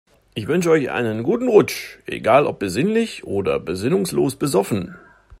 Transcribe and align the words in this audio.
Ich 0.33 0.47
wünsche 0.47 0.71
euch 0.71 0.89
einen 0.89 1.21
guten 1.21 1.47
Rutsch, 1.47 1.99
egal 2.07 2.47
ob 2.47 2.57
besinnlich 2.57 3.23
oder 3.25 3.59
besinnungslos 3.59 4.35
besoffen. 4.35 4.95